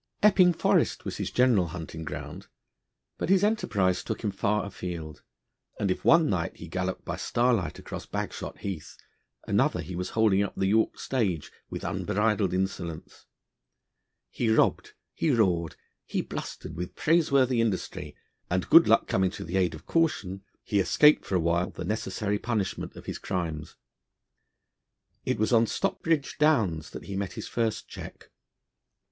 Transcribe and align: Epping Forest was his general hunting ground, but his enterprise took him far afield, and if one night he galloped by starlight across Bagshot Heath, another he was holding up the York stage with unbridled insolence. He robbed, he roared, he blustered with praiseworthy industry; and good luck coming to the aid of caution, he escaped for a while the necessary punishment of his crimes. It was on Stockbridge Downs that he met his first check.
Epping 0.23 0.51
Forest 0.51 1.05
was 1.05 1.17
his 1.17 1.29
general 1.29 1.67
hunting 1.67 2.03
ground, 2.03 2.47
but 3.19 3.29
his 3.29 3.43
enterprise 3.43 4.03
took 4.03 4.23
him 4.23 4.31
far 4.31 4.65
afield, 4.65 5.21
and 5.79 5.91
if 5.91 6.03
one 6.03 6.27
night 6.27 6.57
he 6.57 6.67
galloped 6.67 7.05
by 7.05 7.15
starlight 7.15 7.77
across 7.77 8.07
Bagshot 8.07 8.57
Heath, 8.61 8.97
another 9.47 9.79
he 9.81 9.95
was 9.95 10.09
holding 10.17 10.41
up 10.41 10.55
the 10.55 10.65
York 10.65 10.99
stage 10.99 11.51
with 11.69 11.83
unbridled 11.83 12.51
insolence. 12.51 13.27
He 14.31 14.49
robbed, 14.49 14.93
he 15.13 15.29
roared, 15.29 15.75
he 16.07 16.21
blustered 16.23 16.75
with 16.75 16.95
praiseworthy 16.95 17.61
industry; 17.61 18.15
and 18.49 18.71
good 18.71 18.87
luck 18.87 19.07
coming 19.07 19.29
to 19.29 19.43
the 19.43 19.57
aid 19.57 19.75
of 19.75 19.85
caution, 19.85 20.41
he 20.63 20.79
escaped 20.79 21.25
for 21.25 21.35
a 21.35 21.39
while 21.39 21.69
the 21.69 21.85
necessary 21.85 22.39
punishment 22.39 22.95
of 22.95 23.05
his 23.05 23.19
crimes. 23.19 23.75
It 25.25 25.37
was 25.37 25.53
on 25.53 25.67
Stockbridge 25.67 26.39
Downs 26.39 26.89
that 26.89 27.03
he 27.05 27.15
met 27.15 27.33
his 27.33 27.47
first 27.47 27.87
check. 27.87 28.31